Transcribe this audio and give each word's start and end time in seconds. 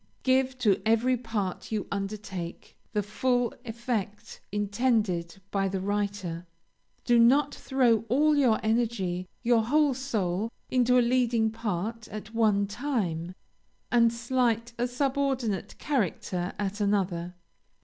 Give 0.23 0.57
to 0.57 0.81
every 0.83 1.15
part 1.15 1.71
you 1.71 1.85
undertake, 1.91 2.75
the 2.91 3.03
full 3.03 3.53
effect 3.65 4.41
intended 4.51 5.39
by 5.51 5.67
the 5.67 5.79
writer. 5.79 6.47
Do 7.05 7.19
not 7.19 7.53
throw 7.53 8.03
all 8.09 8.35
your 8.35 8.59
energy, 8.63 9.27
your 9.43 9.63
whole 9.63 9.93
soul, 9.93 10.51
into 10.71 10.97
a 10.97 11.05
leading 11.05 11.51
part 11.51 12.07
at 12.07 12.33
one 12.33 12.65
time, 12.65 13.35
and 13.91 14.11
slight 14.11 14.73
a 14.79 14.87
subordinate 14.87 15.77
character 15.77 16.53
at 16.57 16.81
another. 16.81 17.35